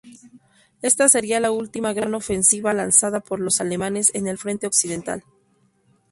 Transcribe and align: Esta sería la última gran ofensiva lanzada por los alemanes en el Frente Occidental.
Esta 0.81 1.07
sería 1.09 1.39
la 1.39 1.51
última 1.51 1.93
gran 1.93 2.15
ofensiva 2.15 2.73
lanzada 2.73 3.19
por 3.19 3.39
los 3.39 3.61
alemanes 3.61 4.09
en 4.15 4.25
el 4.25 4.39
Frente 4.39 4.65
Occidental. 4.65 5.23